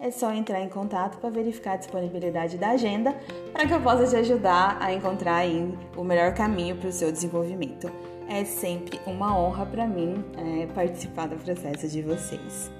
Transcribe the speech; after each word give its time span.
é 0.00 0.10
só 0.10 0.32
entrar 0.32 0.62
em 0.62 0.68
contato 0.68 1.18
para 1.18 1.28
verificar 1.28 1.74
a 1.74 1.76
disponibilidade 1.76 2.56
da 2.56 2.70
agenda 2.70 3.14
para 3.52 3.66
que 3.66 3.74
eu 3.74 3.80
possa 3.82 4.06
te 4.06 4.16
ajudar 4.16 4.78
a 4.80 4.92
encontrar 4.94 5.44
o 5.94 6.02
melhor 6.02 6.32
caminho 6.32 6.74
para 6.76 6.88
o 6.88 6.92
seu 6.92 7.12
desenvolvimento. 7.12 7.92
É 8.26 8.44
sempre 8.44 8.98
uma 9.06 9.38
honra 9.38 9.66
para 9.66 9.86
mim 9.86 10.24
é, 10.38 10.66
participar 10.68 11.28
do 11.28 11.36
processo 11.36 11.86
de 11.86 12.00
vocês. 12.00 12.70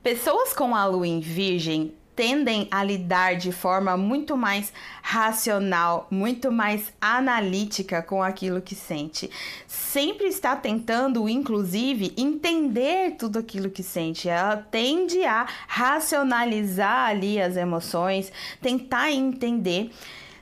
Pessoas 0.00 0.52
com 0.52 0.76
a 0.76 0.86
lua 0.86 1.08
em 1.08 1.18
virgem 1.18 1.97
tendem 2.18 2.66
a 2.68 2.82
lidar 2.82 3.36
de 3.36 3.52
forma 3.52 3.96
muito 3.96 4.36
mais 4.36 4.72
racional, 5.00 6.08
muito 6.10 6.50
mais 6.50 6.92
analítica 7.00 8.02
com 8.02 8.20
aquilo 8.20 8.60
que 8.60 8.74
sente. 8.74 9.30
Sempre 9.68 10.26
está 10.26 10.56
tentando, 10.56 11.28
inclusive, 11.28 12.12
entender 12.16 13.14
tudo 13.16 13.38
aquilo 13.38 13.70
que 13.70 13.84
sente. 13.84 14.28
Ela 14.28 14.56
tende 14.56 15.22
a 15.24 15.46
racionalizar 15.68 17.10
ali 17.10 17.40
as 17.40 17.56
emoções, 17.56 18.32
tentar 18.60 19.12
entender. 19.12 19.92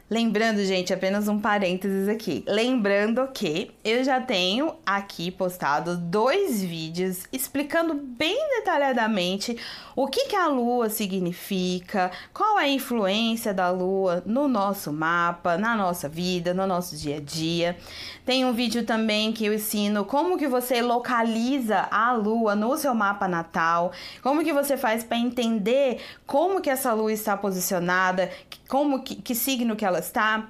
Lembrando, 0.08 0.64
gente, 0.64 0.94
apenas 0.94 1.26
um 1.26 1.40
parênteses 1.40 2.08
aqui. 2.08 2.44
Lembrando 2.46 3.26
que 3.34 3.72
eu 3.82 4.04
já 4.04 4.20
tenho 4.20 4.74
aqui 4.86 5.32
postado 5.32 5.96
dois 5.96 6.62
vídeos 6.62 7.24
explicando 7.32 7.92
bem 7.92 8.38
detalhadamente 8.56 9.56
o 9.96 10.06
que, 10.06 10.26
que 10.26 10.36
a 10.36 10.46
lua 10.46 10.88
significa, 10.88 12.12
qual 12.32 12.56
é 12.60 12.64
a 12.64 12.68
influência 12.68 13.52
da 13.52 13.70
lua 13.70 14.22
no 14.24 14.46
nosso 14.46 14.92
mapa, 14.92 15.56
na 15.56 15.74
nossa 15.74 16.08
vida, 16.08 16.54
no 16.54 16.68
nosso 16.68 16.96
dia 16.96 17.16
a 17.16 17.20
dia. 17.20 17.76
Tem 18.24 18.44
um 18.44 18.52
vídeo 18.52 18.84
também 18.84 19.32
que 19.32 19.44
eu 19.44 19.54
ensino 19.54 20.04
como 20.04 20.38
que 20.38 20.46
você 20.46 20.82
localiza 20.82 21.88
a 21.90 22.12
lua 22.12 22.54
no 22.54 22.76
seu 22.76 22.94
mapa 22.94 23.26
natal, 23.26 23.90
como 24.22 24.44
que 24.44 24.52
você 24.52 24.76
faz 24.76 25.02
para 25.02 25.16
entender 25.16 26.00
como 26.26 26.60
que 26.60 26.70
essa 26.70 26.92
lua 26.92 27.12
está 27.12 27.36
posicionada, 27.36 28.30
como 28.68 29.02
que, 29.02 29.16
que 29.16 29.34
signo 29.34 29.76
que 29.76 29.84
ela 29.84 29.98
está, 29.98 30.48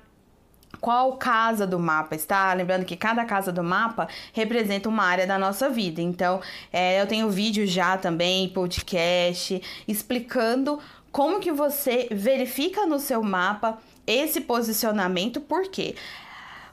qual 0.81 1.16
casa 1.16 1.66
do 1.66 1.78
mapa 1.78 2.15
está. 2.15 2.53
Lembrando 2.53 2.84
que 2.84 2.97
cada 2.97 3.25
casa 3.25 3.53
do 3.53 3.62
mapa 3.62 4.09
representa 4.32 4.88
uma 4.88 5.04
área 5.04 5.27
da 5.27 5.38
nossa 5.38 5.69
vida. 5.69 6.00
Então, 6.00 6.41
é, 6.72 7.00
eu 7.00 7.06
tenho 7.06 7.31
vídeo 7.31 7.66
já 7.66 7.97
também, 7.97 8.49
podcast, 8.49 9.60
explicando 9.88 10.78
como 11.10 11.41
que 11.41 11.50
você 11.50 12.09
verifica 12.10 12.87
no 12.87 12.99
seu 12.99 13.22
mapa 13.22 13.78
esse 14.06 14.41
posicionamento, 14.41 15.41
por 15.41 15.69
quê? 15.69 15.94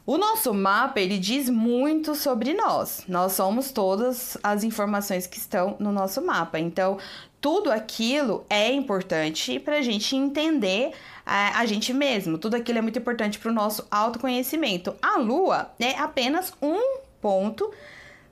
O 0.05 0.17
nosso 0.17 0.53
mapa, 0.53 0.99
ele 0.99 1.17
diz 1.17 1.49
muito 1.49 2.13
sobre 2.13 2.53
nós. 2.53 3.05
Nós 3.07 3.31
somos 3.31 3.71
todas 3.71 4.37
as 4.43 4.65
informações 4.65 5.25
que 5.25 5.37
estão 5.37 5.77
no 5.79 5.93
nosso 5.93 6.21
mapa. 6.21 6.59
Então, 6.59 6.97
tudo 7.39 7.71
aquilo 7.71 8.45
é 8.49 8.69
importante 8.69 9.59
para 9.59 9.77
a 9.77 9.81
gente 9.81 10.13
entender 10.13 10.91
a, 11.25 11.57
a, 11.59 11.65
gente 11.65 11.93
mesmo. 11.93 12.37
Tudo 12.37 12.55
aquilo 12.55 12.79
é 12.79 12.81
muito 12.81 12.99
importante 12.99 13.39
para 13.39 13.49
o 13.49 13.53
nosso 13.53 13.87
autoconhecimento. 13.89 14.93
A 15.01 15.17
Lua 15.19 15.71
é 15.79 15.91
apenas 15.97 16.53
um 16.61 16.97
ponto 17.21 17.71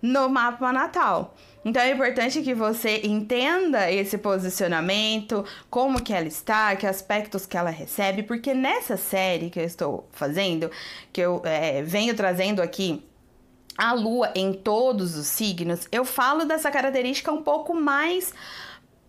no 0.02 0.28
mapa 0.28 0.74
natal. 0.74 1.34
Então 1.64 1.82
é 1.82 1.92
importante 1.92 2.42
que 2.42 2.56
você 2.56 3.02
entenda 3.04 3.92
esse 3.92 4.18
posicionamento, 4.18 5.46
como 5.70 6.02
que 6.02 6.12
ela 6.12 6.28
está, 6.28 6.76
que 6.76 6.88
aspectos 6.88 7.46
que 7.46 7.56
ela 7.56 7.70
recebe, 7.70 8.24
porque 8.24 8.54
nessa 8.54 8.98
série 8.98 9.50
que 9.50 9.60
eu 9.60 9.64
estou 9.64 10.10
fazendo, 10.12 10.72
que 11.14 11.22
eu 11.22 11.42
é, 11.46 11.84
venho 11.84 12.16
trazendo 12.16 12.62
aqui 12.62 13.04
a 13.78 13.94
lua 13.94 14.32
em 14.36 14.54
todos 14.54 15.16
os 15.16 15.28
signos, 15.28 15.88
eu 15.92 16.04
falo 16.04 16.46
dessa 16.46 16.72
característica 16.72 17.32
um 17.32 17.44
pouco 17.44 17.76
mais 17.76 18.34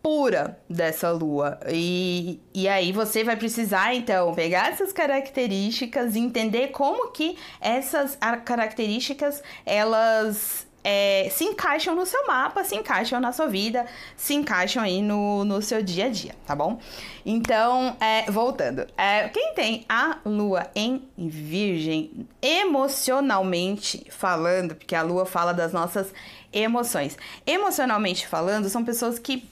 pura 0.02 0.58
dessa 0.68 1.10
lua. 1.10 1.58
E, 1.68 2.40
e 2.52 2.68
aí 2.68 2.92
você 2.92 3.22
vai 3.22 3.36
precisar, 3.36 3.94
então, 3.94 4.34
pegar 4.34 4.70
essas 4.70 4.92
características 4.92 6.16
entender 6.16 6.68
como 6.68 7.12
que 7.12 7.36
essas 7.60 8.18
características, 8.44 9.42
elas 9.64 10.66
é, 10.84 11.28
se 11.30 11.44
encaixam 11.44 11.94
no 11.94 12.04
seu 12.04 12.26
mapa, 12.26 12.64
se 12.64 12.74
encaixam 12.74 13.20
na 13.20 13.32
sua 13.32 13.46
vida, 13.46 13.86
se 14.16 14.34
encaixam 14.34 14.82
aí 14.82 15.00
no, 15.00 15.44
no 15.44 15.62
seu 15.62 15.82
dia 15.82 16.06
a 16.06 16.08
dia, 16.08 16.34
tá 16.46 16.54
bom? 16.54 16.80
Então, 17.24 17.96
é, 18.00 18.30
voltando, 18.30 18.86
é, 18.96 19.28
quem 19.28 19.54
tem 19.54 19.84
a 19.88 20.18
lua 20.24 20.68
em 20.74 21.02
virgem, 21.16 22.26
emocionalmente 22.40 24.06
falando, 24.10 24.74
porque 24.74 24.94
a 24.94 25.02
lua 25.02 25.24
fala 25.24 25.52
das 25.52 25.72
nossas 25.72 26.12
emoções, 26.52 27.16
emocionalmente 27.46 28.26
falando, 28.26 28.68
são 28.68 28.84
pessoas 28.84 29.18
que 29.18 29.48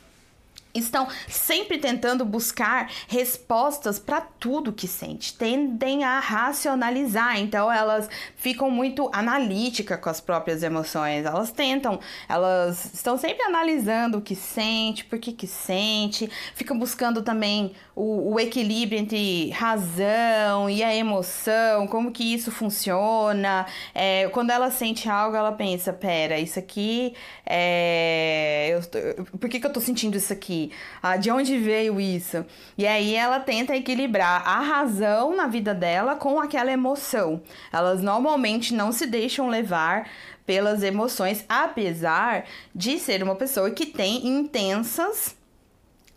estão 0.75 1.09
sempre 1.29 1.79
tentando 1.79 2.25
buscar 2.25 2.91
respostas 3.09 3.99
para 3.99 4.21
tudo 4.21 4.73
que 4.73 4.87
sente, 4.87 5.35
tendem 5.35 6.05
a 6.05 6.21
racionalizar, 6.21 7.39
então 7.41 7.71
elas 7.71 8.09
ficam 8.37 8.71
muito 8.71 9.11
analíticas 9.13 10.01
com 10.01 10.09
as 10.09 10.21
próprias 10.21 10.63
emoções, 10.63 11.25
elas 11.25 11.51
tentam, 11.51 11.99
elas 12.29 12.93
estão 12.95 13.19
sempre 13.19 13.43
analisando 13.43 14.19
o 14.19 14.23
que 14.23 14.35
sente, 14.35 15.05
por 15.05 15.19
que 15.19 15.33
que 15.33 15.47
sente, 15.47 16.31
ficam 16.55 16.79
buscando 16.79 17.23
também 17.23 17.75
o, 17.95 18.35
o 18.35 18.41
equilíbrio 18.41 18.99
entre 18.99 19.51
razão 19.51 20.71
e 20.71 20.83
a 20.83 20.95
emoção, 20.95 21.87
como 21.89 22.13
que 22.13 22.33
isso 22.33 22.51
funciona, 22.51 23.67
é, 23.95 24.29
quando 24.29 24.51
ela 24.51 24.71
sente 24.71 25.09
algo, 25.09 25.37
ela 25.37 25.53
pensa, 25.53 25.93
pera, 25.93 26.39
isso 26.39 26.59
aqui, 26.59 27.15
é, 27.45 28.71
eu, 28.71 29.39
por 29.39 29.49
que 29.49 29.59
que 29.59 29.67
eu 29.67 29.73
tô 29.73 29.81
sentindo 29.81 30.17
isso 30.17 30.33
aqui? 30.33 30.59
Ah, 31.03 31.16
de 31.16 31.31
onde 31.31 31.56
veio 31.59 32.00
isso? 32.00 32.44
E 32.76 32.87
aí 32.87 33.15
ela 33.15 33.41
tenta 33.41 33.76
equilibrar 33.76 34.47
a 34.47 34.60
razão 34.60 35.34
na 35.34 35.47
vida 35.47 35.72
dela 35.75 36.16
com 36.16 36.41
aquela 36.41 36.72
emoção. 36.72 37.43
Elas 37.72 38.03
normalmente 38.03 38.75
não 38.75 38.92
se 38.92 39.07
deixam 39.07 39.48
levar 39.48 40.09
pelas 40.45 40.83
emoções, 40.83 41.45
apesar 41.48 42.45
de 42.74 42.98
ser 42.98 43.22
uma 43.22 43.36
pessoa 43.36 43.71
que 43.71 43.86
tem 43.86 44.27
intensas 44.27 45.36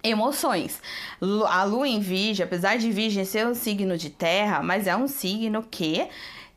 emoções. 0.03 0.81
A 1.47 1.63
lua 1.63 1.87
em 1.87 1.99
virgem, 1.99 2.43
apesar 2.43 2.77
de 2.77 2.91
virgem 2.91 3.23
ser 3.23 3.47
um 3.47 3.55
signo 3.55 3.97
de 3.97 4.09
terra, 4.09 4.61
mas 4.61 4.87
é 4.87 4.95
um 4.95 5.07
signo 5.07 5.63
que 5.63 6.07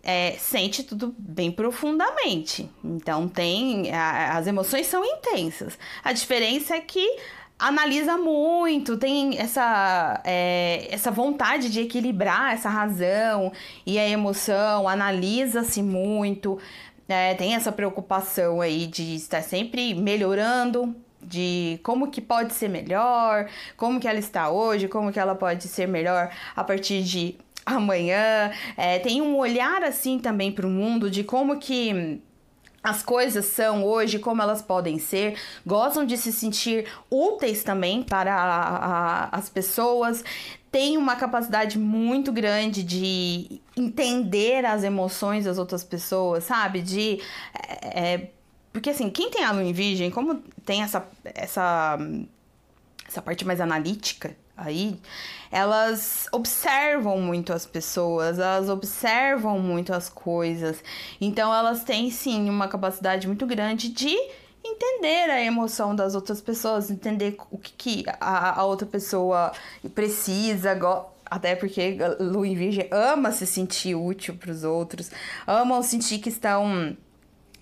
é, 0.03 0.37
sente 0.39 0.85
tudo 0.85 1.15
bem 1.19 1.51
profundamente. 1.51 2.71
Então 2.85 3.29
tem. 3.29 3.93
A, 3.93 4.39
as 4.39 4.47
emoções 4.47 4.87
são 4.87 5.05
intensas. 5.05 5.77
A 6.03 6.13
diferença 6.13 6.77
é 6.77 6.81
que 6.81 7.19
analisa 7.59 8.17
muito, 8.19 8.97
tem 8.97 9.39
essa, 9.39 10.21
é, 10.25 10.89
essa 10.91 11.11
vontade 11.11 11.71
de 11.71 11.81
equilibrar 11.81 12.53
essa 12.53 12.69
razão 12.69 13.53
e 13.87 13.99
a 13.99 14.09
emoção, 14.09 14.87
analisa-se 14.87 15.83
muito, 15.83 16.59
é, 17.09 17.35
tem 17.35 17.55
essa 17.55 17.73
preocupação 17.73 18.61
aí 18.61 18.87
de 18.87 19.15
estar 19.15 19.43
sempre 19.43 19.95
melhorando, 19.95 20.95
de 21.23 21.81
como 21.83 22.11
que 22.11 22.21
pode 22.21 22.53
ser 22.55 22.69
melhor, 22.69 23.49
como 23.77 23.99
que 23.99 24.07
ela 24.07 24.19
está 24.19 24.51
hoje, 24.51 24.87
como 24.87 25.13
que 25.13 25.19
ela 25.19 25.35
pode 25.35 25.67
ser 25.67 25.89
melhor 25.89 26.31
a 26.55 26.63
partir 26.63 27.03
de 27.03 27.37
amanhã. 27.65 28.53
É, 28.77 28.99
tem 28.99 29.21
um 29.21 29.37
olhar 29.37 29.83
assim 29.83 30.19
também 30.19 30.53
para 30.53 30.67
o 30.67 30.71
mundo 30.71 31.11
de 31.11 31.25
como 31.25 31.59
que 31.59 32.21
as 32.87 33.03
coisas 33.03 33.47
são 33.47 33.85
hoje 33.85 34.21
como 34.21 34.41
elas 34.41 34.63
podem 34.63 34.97
ser, 34.97 35.37
gostam 35.67 36.07
de 36.07 36.17
se 36.17 36.33
sentir 36.33 36.87
úteis 37.11 37.65
também 37.65 38.01
para 38.01 38.33
a, 38.33 38.77
a, 38.77 39.29
as 39.37 39.49
pessoas, 39.49 40.23
têm 40.71 40.97
uma 40.97 41.17
capacidade 41.17 41.81
muito 41.81 42.31
grande 42.31 42.85
de 42.85 43.61
entender 43.77 44.65
as 44.65 44.85
emoções 44.85 45.47
das 45.47 45.59
outras 45.59 45.83
pessoas, 45.83 46.45
sabe? 46.45 46.81
De. 46.81 47.21
É, 47.83 48.13
é 48.13 48.31
porque 48.73 48.91
assim, 48.91 49.11
quem 49.11 49.31
tem 49.31 49.43
a 49.43 49.51
lua 49.51 49.65
em 49.65 49.73
virgem, 49.73 50.09
como 50.09 50.37
tem 50.65 50.83
essa, 50.83 51.05
essa, 51.25 51.99
essa 53.09 53.21
parte 53.21 53.45
mais 53.45 53.61
analítica 53.61 54.37
aí, 54.57 54.99
elas 55.51 56.27
observam 56.33 57.21
muito 57.21 57.53
as 57.53 57.67
pessoas, 57.67 58.39
elas 58.39 58.69
observam 58.69 59.59
muito 59.59 59.93
as 59.93 60.09
coisas. 60.09 60.83
Então 61.21 61.55
elas 61.55 61.85
têm 61.85 62.11
sim 62.11 62.49
uma 62.49 62.69
capacidade 62.69 63.27
muito 63.27 63.47
grande 63.47 63.89
de 63.89 64.17
entender 64.65 65.31
a 65.31 65.41
emoção 65.41 65.95
das 65.95 66.15
outras 66.15 66.41
pessoas, 66.41 66.91
entender 66.91 67.37
o 67.51 67.59
que, 67.59 67.73
que 67.73 68.05
a, 68.21 68.61
a 68.61 68.65
outra 68.65 68.87
pessoa 68.87 69.53
precisa, 69.95 70.79
até 71.25 71.55
porque 71.55 71.99
em 72.45 72.55
Virgem 72.55 72.89
ama 72.91 73.31
se 73.33 73.47
sentir 73.47 73.95
útil 73.95 74.37
para 74.37 74.51
os 74.51 74.65
outros, 74.65 75.11
amam 75.47 75.83
sentir 75.83 76.19
que 76.19 76.29
estão 76.29 76.97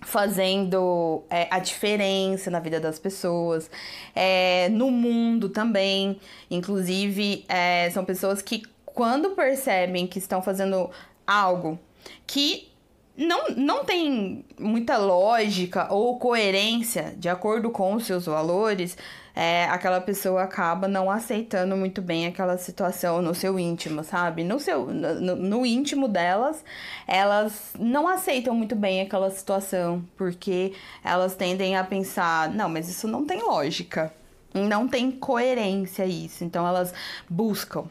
fazendo 0.05 1.23
é, 1.29 1.47
a 1.49 1.59
diferença 1.59 2.51
na 2.51 2.59
vida 2.59 2.79
das 2.79 2.99
pessoas, 2.99 3.69
é, 4.15 4.69
no 4.69 4.91
mundo 4.91 5.49
também. 5.49 6.19
Inclusive, 6.49 7.43
é, 7.49 7.89
são 7.89 8.05
pessoas 8.05 8.41
que, 8.41 8.63
quando 8.85 9.31
percebem 9.31 10.05
que 10.07 10.19
estão 10.19 10.41
fazendo 10.41 10.89
algo 11.25 11.79
que 12.27 12.69
não, 13.17 13.49
não 13.55 13.85
tem 13.85 14.43
muita 14.59 14.97
lógica 14.97 15.91
ou 15.93 16.19
coerência 16.19 17.13
de 17.17 17.29
acordo 17.29 17.69
com 17.69 17.93
os 17.93 18.05
seus 18.05 18.25
valores, 18.25 18.97
é, 19.35 19.65
aquela 19.65 19.99
pessoa 19.99 20.43
acaba 20.43 20.87
não 20.87 21.11
aceitando 21.11 21.75
muito 21.75 22.01
bem 22.01 22.25
aquela 22.25 22.57
situação 22.57 23.21
no 23.21 23.35
seu 23.35 23.59
íntimo, 23.59 24.03
sabe? 24.03 24.43
No, 24.43 24.59
seu, 24.59 24.85
no, 24.87 25.35
no 25.35 25.65
íntimo 25.65 26.07
delas, 26.07 26.63
elas 27.05 27.73
não 27.77 28.07
aceitam 28.07 28.55
muito 28.55 28.75
bem 28.75 29.01
aquela 29.01 29.29
situação, 29.29 30.03
porque 30.17 30.73
elas 31.03 31.35
tendem 31.35 31.75
a 31.75 31.83
pensar: 31.83 32.49
não, 32.49 32.69
mas 32.69 32.89
isso 32.89 33.07
não 33.07 33.25
tem 33.25 33.41
lógica, 33.41 34.13
não 34.53 34.87
tem 34.87 35.11
coerência 35.11 36.05
isso. 36.05 36.43
Então 36.43 36.65
elas 36.65 36.93
buscam 37.29 37.89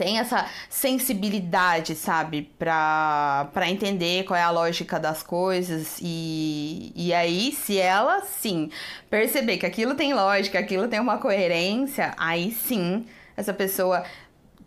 tem 0.00 0.18
essa 0.18 0.46
sensibilidade, 0.70 1.94
sabe, 1.94 2.50
pra, 2.58 3.50
pra 3.52 3.68
entender 3.68 4.24
qual 4.24 4.34
é 4.34 4.42
a 4.42 4.50
lógica 4.50 4.98
das 4.98 5.22
coisas. 5.22 5.98
E, 6.00 6.90
e 6.96 7.12
aí, 7.12 7.52
se 7.52 7.76
ela 7.76 8.22
sim 8.22 8.70
perceber 9.10 9.58
que 9.58 9.66
aquilo 9.66 9.94
tem 9.94 10.14
lógica, 10.14 10.58
aquilo 10.58 10.88
tem 10.88 10.98
uma 10.98 11.18
coerência, 11.18 12.14
aí 12.16 12.50
sim 12.50 13.04
essa 13.36 13.52
pessoa 13.52 14.02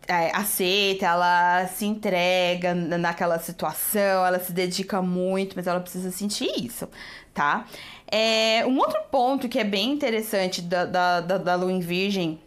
é, 0.06 0.30
aceita, 0.36 1.06
ela 1.06 1.66
se 1.66 1.84
entrega 1.84 2.72
naquela 2.72 3.40
situação, 3.40 4.24
ela 4.24 4.38
se 4.38 4.52
dedica 4.52 5.02
muito, 5.02 5.56
mas 5.56 5.66
ela 5.66 5.80
precisa 5.80 6.12
sentir 6.12 6.48
isso, 6.64 6.88
tá? 7.34 7.66
É, 8.06 8.64
um 8.66 8.78
outro 8.78 9.00
ponto 9.10 9.48
que 9.48 9.58
é 9.58 9.64
bem 9.64 9.90
interessante 9.90 10.62
da, 10.62 10.84
da, 10.84 11.20
da, 11.20 11.38
da 11.38 11.54
Lua 11.56 11.72
em 11.72 11.80
Virgem 11.80 12.38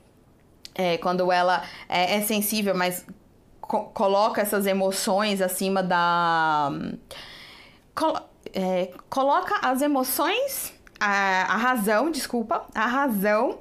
é, 0.78 0.98
quando 1.00 1.32
ela 1.32 1.64
é, 1.90 2.18
é 2.18 2.22
sensível, 2.22 2.76
mas 2.76 3.04
co 3.60 3.86
coloca 3.86 4.40
essas 4.42 4.66
emoções 4.68 5.42
acima 5.42 5.82
da. 5.82 6.72
É, 8.54 8.94
coloca 9.10 9.60
as 9.68 9.82
emoções, 9.82 10.74
a, 11.00 11.54
a 11.54 11.58
razão, 11.58 12.12
desculpa, 12.12 12.66
a 12.74 12.86
razão 12.86 13.60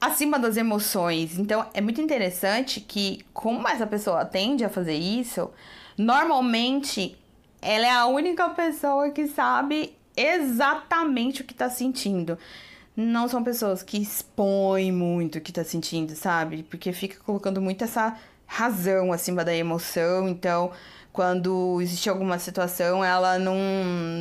acima 0.00 0.38
das 0.38 0.56
emoções. 0.56 1.38
Então 1.38 1.66
é 1.72 1.80
muito 1.80 2.00
interessante 2.00 2.80
que, 2.80 3.24
como 3.32 3.66
essa 3.66 3.86
pessoa 3.86 4.24
tende 4.24 4.64
a 4.64 4.68
fazer 4.68 4.94
isso, 4.94 5.50
normalmente 5.96 7.18
ela 7.60 7.86
é 7.86 7.90
a 7.90 8.06
única 8.06 8.50
pessoa 8.50 9.10
que 9.10 9.26
sabe 9.26 9.96
exatamente 10.16 11.42
o 11.42 11.44
que 11.44 11.52
está 11.52 11.70
sentindo 11.70 12.38
não 12.98 13.28
são 13.28 13.44
pessoas 13.44 13.80
que 13.80 13.96
expõem 13.96 14.90
muito 14.90 15.38
o 15.38 15.40
que 15.40 15.52
tá 15.52 15.62
sentindo, 15.62 16.16
sabe? 16.16 16.64
Porque 16.64 16.92
fica 16.92 17.16
colocando 17.24 17.60
muito 17.62 17.84
essa 17.84 18.18
razão 18.44 19.12
acima 19.12 19.44
da 19.44 19.54
emoção. 19.54 20.28
Então, 20.28 20.72
quando 21.12 21.80
existe 21.80 22.10
alguma 22.10 22.40
situação, 22.40 23.04
ela 23.04 23.38
não, 23.38 23.56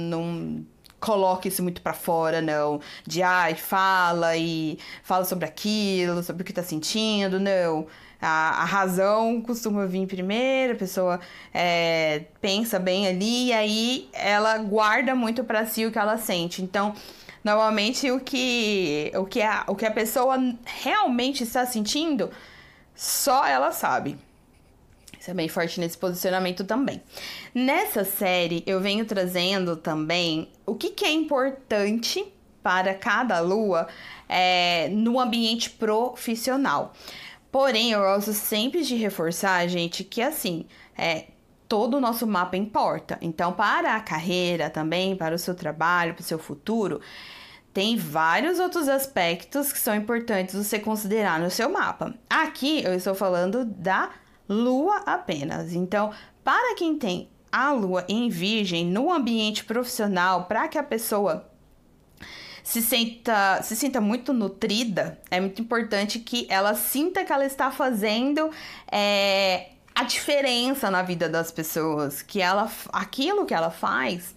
não 0.09 0.65
coloca 1.00 1.47
isso 1.47 1.63
muito 1.63 1.81
para 1.81 1.94
fora, 1.94 2.39
não. 2.39 2.79
De 3.03 3.24
ai, 3.24 3.56
fala 3.56 4.38
e 4.38 4.77
fala 5.01 5.25
sobre 5.25 5.45
aquilo, 5.45 6.21
sobre 6.21 6.44
o 6.44 6.45
que 6.45 6.53
tá 6.53 6.62
sentindo, 6.62 7.39
não. 7.39 7.88
A, 8.21 8.62
a 8.62 8.65
razão 8.65 9.41
costuma 9.41 9.88
vir 9.88 10.06
primeiro, 10.06 10.73
a 10.73 10.75
pessoa 10.75 11.19
é, 11.51 12.25
pensa 12.39 12.77
bem 12.77 13.07
ali 13.07 13.47
e 13.47 13.53
aí 13.53 14.09
ela 14.13 14.59
guarda 14.59 15.15
muito 15.15 15.44
para 15.44 15.65
si 15.65 15.83
o 15.83 15.91
que 15.91 15.97
ela 15.97 16.18
sente. 16.19 16.62
Então, 16.62 16.94
Normalmente 17.43 18.11
o 18.11 18.19
que, 18.19 19.11
o 19.15 19.25
que, 19.25 19.41
a, 19.41 19.63
o 19.67 19.75
que 19.75 19.85
a 19.85 19.91
pessoa 19.91 20.37
realmente 20.65 21.43
está 21.43 21.65
sentindo, 21.65 22.29
só 22.95 23.45
ela 23.45 23.71
sabe. 23.71 24.17
Isso 25.19 25.31
é 25.31 25.33
bem 25.33 25.47
forte 25.47 25.79
nesse 25.79 25.97
posicionamento 25.97 26.63
também. 26.63 27.01
Nessa 27.53 28.03
série, 28.03 28.63
eu 28.65 28.79
venho 28.79 29.05
trazendo 29.05 29.75
também 29.75 30.49
o 30.65 30.75
que, 30.75 30.91
que 30.91 31.05
é 31.05 31.11
importante 31.11 32.25
para 32.61 32.93
cada 32.93 33.39
lua 33.39 33.87
é, 34.27 34.89
no 34.89 35.19
ambiente 35.19 35.69
profissional. 35.69 36.93
Porém, 37.51 37.91
eu 37.91 38.01
gosto 38.01 38.33
sempre 38.33 38.83
de 38.83 38.95
reforçar, 38.95 39.67
gente, 39.67 40.03
que 40.03 40.21
assim, 40.21 40.65
é, 40.97 41.25
todo 41.67 41.97
o 41.97 42.01
nosso 42.01 42.25
mapa 42.25 42.57
importa. 42.57 43.17
Então, 43.21 43.53
para 43.53 43.95
a 43.95 43.99
carreira 43.99 44.69
também, 44.69 45.15
para 45.15 45.35
o 45.35 45.39
seu 45.39 45.53
trabalho, 45.53 46.13
para 46.13 46.21
o 46.21 46.25
seu 46.25 46.39
futuro, 46.39 47.01
tem 47.73 47.95
vários 47.95 48.59
outros 48.59 48.87
aspectos 48.87 49.71
que 49.71 49.79
são 49.79 49.95
importantes 49.95 50.55
você 50.55 50.79
considerar 50.79 51.39
no 51.39 51.51
seu 51.51 51.69
mapa. 51.69 52.13
Aqui 52.29 52.83
eu 52.83 52.93
estou 52.93 53.13
falando 53.13 53.65
da 53.65 54.09
lua 54.49 55.03
apenas. 55.05 55.73
Então, 55.73 56.11
para 56.43 56.75
quem 56.75 56.97
tem 56.97 57.29
a 57.51 57.71
lua 57.71 58.05
em 58.07 58.29
virgem 58.29 58.85
no 58.85 59.11
ambiente 59.11 59.63
profissional, 59.63 60.45
para 60.45 60.68
que 60.68 60.77
a 60.77 60.83
pessoa 60.83 61.49
se 62.63 62.81
sinta, 62.81 63.61
se 63.61 63.75
sinta 63.75 64.01
muito 64.01 64.33
nutrida, 64.33 65.21
é 65.31 65.39
muito 65.39 65.61
importante 65.61 66.19
que 66.19 66.45
ela 66.49 66.73
sinta 66.73 67.23
que 67.23 67.31
ela 67.31 67.45
está 67.45 67.71
fazendo 67.71 68.49
é, 68.92 69.69
a 69.97 70.04
diferença 70.04 70.92
na 70.92 71.01
vida 71.01 71.27
das 71.27 71.51
pessoas, 71.51 72.21
que 72.21 72.39
ela 72.39 72.71
aquilo 72.94 73.47
que 73.47 73.54
ela 73.54 73.71
faz 73.71 74.35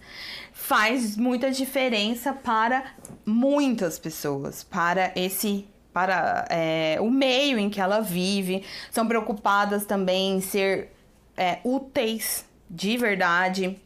faz 0.51 1.15
muita 1.15 1.51
diferença 1.51 2.33
para 2.33 2.83
muitas 3.23 3.99
pessoas, 3.99 4.63
para 4.63 5.11
esse 5.15 5.67
para 5.93 6.47
é, 6.49 6.97
o 6.99 7.11
meio 7.11 7.59
em 7.59 7.69
que 7.69 7.79
ela 7.79 7.99
vive, 7.99 8.65
são 8.89 9.07
preocupadas 9.07 9.85
também 9.85 10.37
em 10.37 10.41
ser 10.41 10.89
é, 11.37 11.59
úteis 11.63 12.43
de 12.67 12.97
verdade 12.97 13.79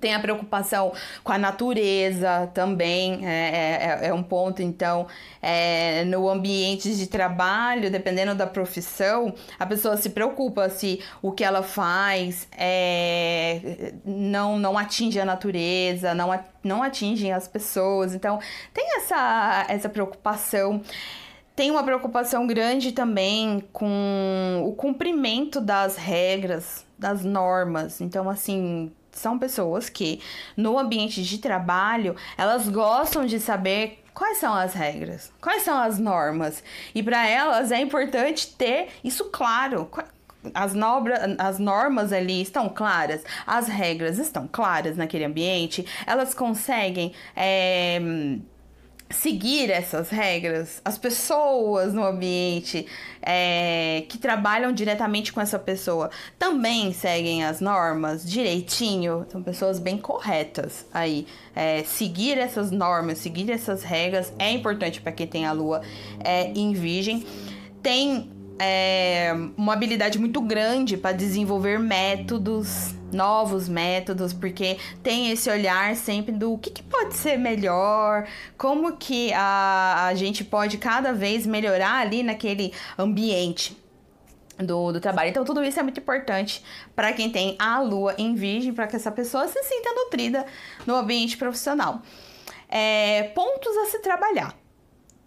tem 0.00 0.14
a 0.14 0.20
preocupação 0.20 0.92
com 1.22 1.32
a 1.32 1.38
natureza 1.38 2.50
também, 2.54 3.26
é, 3.26 4.00
é, 4.02 4.06
é 4.08 4.14
um 4.14 4.22
ponto. 4.22 4.62
Então, 4.62 5.06
é, 5.42 6.04
no 6.04 6.28
ambiente 6.28 6.94
de 6.96 7.06
trabalho, 7.06 7.90
dependendo 7.90 8.34
da 8.34 8.46
profissão, 8.46 9.34
a 9.58 9.66
pessoa 9.66 9.96
se 9.96 10.10
preocupa 10.10 10.68
se 10.68 11.02
o 11.22 11.32
que 11.32 11.44
ela 11.44 11.62
faz 11.62 12.48
é, 12.56 13.92
não, 14.04 14.58
não 14.58 14.78
atinge 14.78 15.18
a 15.20 15.24
natureza, 15.24 16.14
não, 16.14 16.38
não 16.62 16.82
atinge 16.82 17.30
as 17.30 17.48
pessoas. 17.48 18.14
Então, 18.14 18.38
tem 18.72 18.96
essa, 18.96 19.66
essa 19.68 19.88
preocupação. 19.88 20.82
Tem 21.54 21.72
uma 21.72 21.82
preocupação 21.82 22.46
grande 22.46 22.92
também 22.92 23.64
com 23.72 24.62
o 24.64 24.72
cumprimento 24.74 25.60
das 25.60 25.96
regras, 25.96 26.86
das 26.96 27.24
normas. 27.24 28.00
Então, 28.00 28.30
assim, 28.30 28.92
são 29.12 29.38
pessoas 29.38 29.88
que 29.88 30.20
no 30.56 30.78
ambiente 30.78 31.22
de 31.22 31.38
trabalho, 31.38 32.16
elas 32.36 32.68
gostam 32.68 33.26
de 33.26 33.40
saber 33.40 34.02
quais 34.14 34.38
são 34.38 34.52
as 34.52 34.74
regras, 34.74 35.32
quais 35.40 35.62
são 35.62 35.78
as 35.78 35.98
normas. 35.98 36.62
E 36.94 37.02
para 37.02 37.26
elas 37.28 37.70
é 37.70 37.80
importante 37.80 38.54
ter 38.54 38.88
isso 39.04 39.26
claro. 39.26 39.88
As, 40.54 40.74
nobra, 40.74 41.36
as 41.38 41.58
normas 41.58 42.12
ali 42.12 42.42
estão 42.42 42.68
claras, 42.68 43.22
as 43.46 43.68
regras 43.68 44.18
estão 44.18 44.48
claras 44.50 44.96
naquele 44.96 45.24
ambiente, 45.24 45.86
elas 46.06 46.34
conseguem. 46.34 47.12
É, 47.36 48.00
seguir 49.10 49.70
essas 49.70 50.10
regras, 50.10 50.82
as 50.84 50.98
pessoas 50.98 51.94
no 51.94 52.04
ambiente 52.04 52.86
é, 53.22 54.04
que 54.08 54.18
trabalham 54.18 54.72
diretamente 54.72 55.32
com 55.32 55.40
essa 55.40 55.58
pessoa 55.58 56.10
também 56.38 56.92
seguem 56.92 57.44
as 57.44 57.60
normas 57.60 58.28
direitinho, 58.28 59.26
são 59.30 59.42
pessoas 59.42 59.78
bem 59.78 59.96
corretas 59.96 60.86
aí. 60.92 61.26
É, 61.54 61.82
seguir 61.84 62.38
essas 62.38 62.70
normas, 62.70 63.18
seguir 63.18 63.50
essas 63.50 63.82
regras 63.82 64.32
é 64.38 64.50
importante 64.52 65.00
para 65.00 65.12
quem 65.12 65.26
tem 65.26 65.46
a 65.46 65.52
lua 65.52 65.80
é, 66.22 66.52
em 66.52 66.72
virgem. 66.72 67.26
Tem 67.82 68.37
é, 68.58 69.32
uma 69.56 69.72
habilidade 69.72 70.18
muito 70.18 70.40
grande 70.40 70.96
para 70.96 71.16
desenvolver 71.16 71.78
métodos, 71.78 72.94
novos 73.12 73.68
métodos, 73.68 74.32
porque 74.32 74.78
tem 75.02 75.30
esse 75.30 75.48
olhar 75.48 75.94
sempre 75.94 76.32
do 76.32 76.58
que, 76.58 76.70
que 76.70 76.82
pode 76.82 77.14
ser 77.14 77.38
melhor, 77.38 78.26
como 78.56 78.96
que 78.96 79.32
a, 79.32 80.06
a 80.06 80.14
gente 80.14 80.44
pode 80.44 80.76
cada 80.78 81.12
vez 81.12 81.46
melhorar 81.46 82.00
ali 82.00 82.22
naquele 82.22 82.72
ambiente. 82.98 83.76
Do, 84.60 84.90
do 84.90 85.00
trabalho. 85.00 85.30
Então, 85.30 85.44
tudo 85.44 85.62
isso 85.62 85.78
é 85.78 85.84
muito 85.84 86.00
importante 86.00 86.64
para 86.96 87.12
quem 87.12 87.30
tem 87.30 87.54
a 87.60 87.78
lua 87.78 88.16
em 88.18 88.34
virgem, 88.34 88.74
para 88.74 88.88
que 88.88 88.96
essa 88.96 89.12
pessoa 89.12 89.46
se 89.46 89.62
sinta 89.62 89.94
nutrida 89.94 90.44
no 90.84 90.96
ambiente 90.96 91.36
profissional. 91.36 92.02
É, 92.68 93.22
pontos 93.36 93.76
a 93.76 93.86
se 93.86 94.00
trabalhar. 94.00 94.52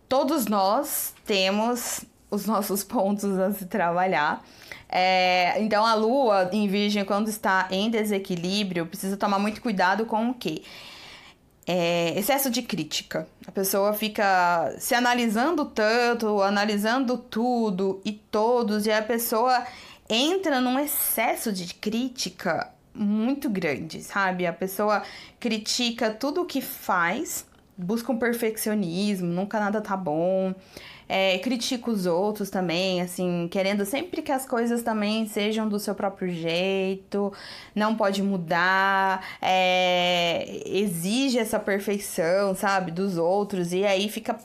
Todos 0.10 0.48
nós 0.48 1.14
temos 1.26 2.04
os 2.32 2.46
nossos 2.46 2.84
pontos 2.84 3.38
a 3.38 3.52
se 3.52 3.66
trabalhar. 3.66 4.44
É, 4.90 5.62
então 5.62 5.86
a 5.86 5.94
lua 5.94 6.50
em 6.52 6.68
virgem, 6.68 7.04
quando 7.04 7.28
está 7.28 7.68
em 7.70 7.90
desequilíbrio, 7.90 8.86
precisa 8.86 9.18
tomar 9.18 9.38
muito 9.38 9.62
cuidado 9.62 10.06
com 10.06 10.30
o 10.30 10.34
quê? 10.34 10.64
É, 11.68 12.18
excesso 12.18 12.50
de 12.50 12.62
crítica. 12.62 13.28
A 13.46 13.52
pessoa 13.52 13.94
fica 13.94 14.74
se 14.80 14.96
analisando 14.96 15.66
tanto, 15.66 16.42
analisando 16.42 17.18
tudo 17.18 18.02
e 18.04 18.14
todos, 18.14 18.86
e 18.86 18.92
a 18.92 19.02
pessoa 19.02 19.64
entra 20.10 20.60
num 20.60 20.80
excesso 20.80 21.52
de 21.52 21.74
crítica 21.74 22.72
muito 22.94 23.50
grande, 23.50 24.02
sabe? 24.02 24.46
A 24.46 24.52
pessoa 24.52 25.04
critica 25.40 26.10
tudo 26.10 26.42
o 26.42 26.46
que 26.46 26.60
faz, 26.60 27.46
busca 27.78 28.12
um 28.12 28.18
perfeccionismo, 28.18 29.28
nunca 29.28 29.60
nada 29.60 29.80
tá 29.80 29.96
bom 29.96 30.54
é, 31.13 31.38
critica 31.39 31.91
os 31.91 32.06
outros 32.06 32.50
também, 32.50 33.01
assim, 33.01 33.50
querendo 33.51 33.84
sempre 33.84 34.22
que 34.22 34.32
as 34.32 34.46
coisas 34.46 34.82
também 34.82 35.27
sejam 35.27 35.68
do 35.68 35.77
seu 35.77 35.94
próprio 35.94 36.32
jeito, 36.32 37.34
não 37.75 37.98
pode 37.98 38.24
mudar, 38.24 39.22
é, 39.41 40.62
exige 40.65 41.38
essa 41.38 41.60
perfeição, 41.60 42.56
sabe, 42.56 42.91
dos 42.91 43.18
outros, 43.18 43.74
e 43.74 43.84
aí 43.86 44.08
fica 44.08 44.39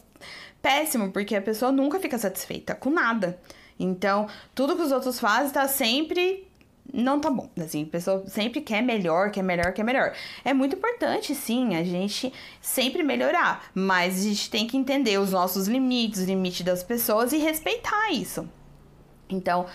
péssimo, 0.61 1.12
porque 1.12 1.37
a 1.37 1.40
pessoa 1.40 1.70
nunca 1.70 2.00
fica 2.00 2.18
satisfeita 2.18 2.75
com 2.75 2.90
nada. 2.90 3.38
Então, 3.78 4.26
tudo 4.52 4.75
que 4.75 4.82
os 4.82 4.90
outros 4.90 5.20
fazem 5.20 5.52
tá 5.52 5.68
sempre 5.68 6.49
não 6.93 7.21
tá 7.21 7.31
bom. 7.31 7.49
Assim, 7.59 7.85
a 7.85 7.87
pessoa 7.87 8.25
sempre 8.26 8.61
quer 8.61 8.83
melhor, 8.83 9.31
quer 9.31 9.43
melhor, 9.43 9.73
quer 9.73 9.83
melhor. 9.83 10.12
É 10.45 10.52
muito 10.52 10.76
importante, 10.76 11.35
sim, 11.35 11.75
a 11.76 11.85
gente 11.85 12.33
sempre 12.61 13.02
melhorar, 13.02 13.71
mas 13.75 14.19
a 14.19 14.23
gente 14.23 14.50
tem 14.50 14.66
que 14.66 14.76
entender 14.76 15.19
os 15.19 15.33
nossos 15.33 15.69
limites, 15.69 16.21
os 16.21 16.26
limites 16.26 16.62
das 16.62 16.83
pessoas 16.83 17.33
e 17.33 17.38
respeitar 17.38 18.11
isso. 18.11 18.49
Então, 19.28 19.66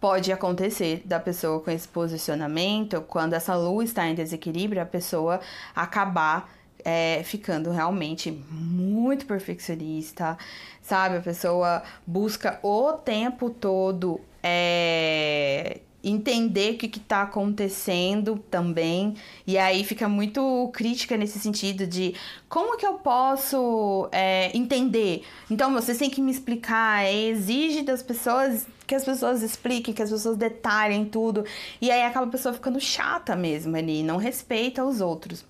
pode 0.00 0.32
acontecer 0.32 1.02
da 1.04 1.20
pessoa 1.20 1.60
com 1.60 1.70
esse 1.70 1.86
posicionamento, 1.86 3.02
quando 3.02 3.34
essa 3.34 3.54
lua 3.54 3.84
está 3.84 4.06
em 4.06 4.14
desequilíbrio, 4.14 4.80
a 4.80 4.86
pessoa 4.86 5.40
acabar 5.74 6.50
é, 6.84 7.22
ficando 7.22 7.70
realmente 7.70 8.30
muito 8.30 9.26
perfeccionista, 9.26 10.38
sabe? 10.80 11.16
A 11.16 11.20
pessoa 11.20 11.82
busca 12.06 12.58
o 12.62 12.94
tempo 12.94 13.50
todo 13.50 14.20
é, 14.42 15.80
entender 16.02 16.74
o 16.74 16.78
que 16.78 16.86
está 16.98 17.22
acontecendo 17.22 18.42
também. 18.50 19.14
E 19.46 19.58
aí 19.58 19.84
fica 19.84 20.08
muito 20.08 20.70
crítica 20.72 21.16
nesse 21.16 21.38
sentido 21.38 21.86
de 21.86 22.14
como 22.48 22.76
que 22.76 22.86
eu 22.86 22.94
posso 22.94 24.08
é, 24.10 24.56
entender? 24.56 25.24
Então 25.50 25.72
você 25.72 25.94
tem 25.94 26.10
que 26.10 26.20
me 26.20 26.30
explicar, 26.30 27.04
é, 27.04 27.14
exige 27.14 27.82
das 27.82 28.02
pessoas 28.02 28.66
que 28.86 28.94
as 28.94 29.04
pessoas 29.04 29.42
expliquem, 29.42 29.94
que 29.94 30.02
as 30.02 30.10
pessoas 30.10 30.36
detalhem 30.36 31.04
tudo. 31.04 31.44
E 31.80 31.90
aí 31.90 32.02
acaba 32.02 32.26
a 32.26 32.30
pessoa 32.30 32.52
ficando 32.52 32.80
chata 32.80 33.36
mesmo 33.36 33.76
ali, 33.76 34.02
não 34.02 34.16
respeita 34.16 34.84
os 34.84 35.00
outros. 35.00 35.44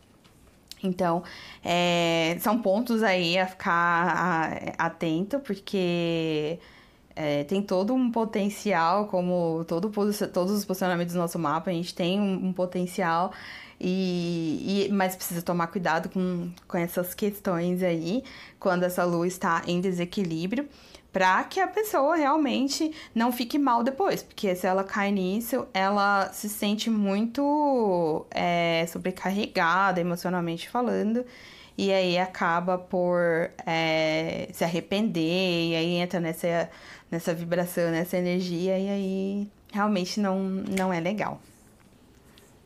Então, 0.83 1.23
é, 1.65 2.37
são 2.41 2.61
pontos 2.61 3.03
aí 3.03 3.39
a 3.39 3.47
ficar 3.47 4.75
atento, 4.79 5.39
porque 5.41 6.59
é, 7.23 7.45
tem 7.45 7.61
todo 7.61 7.93
um 7.93 8.11
potencial, 8.11 9.07
como 9.07 9.63
todo, 9.69 9.91
todos 9.91 10.51
os 10.51 10.65
posicionamentos 10.65 11.13
do 11.13 11.19
nosso 11.19 11.39
mapa, 11.39 11.69
a 11.69 11.73
gente 11.73 11.95
tem 11.95 12.19
um, 12.19 12.47
um 12.47 12.53
potencial, 12.53 13.31
e, 13.79 14.87
e, 14.89 14.93
mas 14.93 15.17
precisa 15.17 15.43
tomar 15.43 15.67
cuidado 15.67 16.09
com, 16.09 16.51
com 16.67 16.79
essas 16.79 17.13
questões 17.13 17.83
aí, 17.83 18.25
quando 18.59 18.85
essa 18.85 19.05
lua 19.05 19.27
está 19.27 19.63
em 19.67 19.83
desequilíbrio, 19.83 20.67
para 21.13 21.45
que 21.45 21.61
a 21.61 21.67
pessoa 21.67 22.17
realmente 22.17 22.91
não 23.15 23.31
fique 23.31 23.59
mal 23.59 23.83
depois, 23.83 24.23
porque 24.23 24.55
se 24.55 24.67
ela 24.67 24.83
cai 24.83 25.13
nisso, 25.13 25.67
ela 25.75 26.33
se 26.33 26.49
sente 26.49 26.89
muito 26.89 28.25
é, 28.31 28.87
sobrecarregada 28.91 30.01
emocionalmente 30.01 30.71
falando, 30.71 31.23
e 31.81 31.91
aí 31.93 32.19
acaba 32.19 32.77
por 32.77 33.51
é, 33.67 34.49
se 34.53 34.63
arrepender, 34.63 35.71
e 35.71 35.75
aí 35.75 35.95
entra 35.95 36.21
nessa 36.21 36.69
nessa 37.11 37.35
vibração, 37.35 37.91
nessa 37.91 38.19
energia, 38.19 38.79
e 38.79 38.89
aí 38.89 39.49
realmente 39.73 40.21
não, 40.21 40.39
não 40.41 40.93
é 40.93 41.01
legal. 41.01 41.41